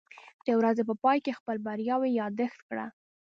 [0.45, 2.85] د ورځې په پای کې خپل بریاوې یاداښت کړه.